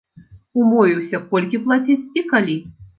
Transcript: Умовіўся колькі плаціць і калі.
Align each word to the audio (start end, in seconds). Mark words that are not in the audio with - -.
Умовіўся 0.61 1.21
колькі 1.29 1.63
плаціць 1.69 2.03
і 2.17 2.29
калі. 2.37 2.63